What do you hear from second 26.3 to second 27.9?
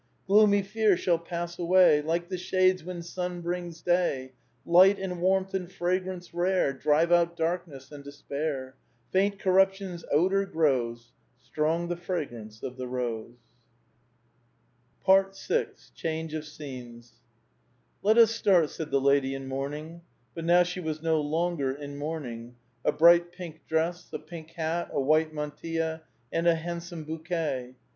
and a handsome bouquet.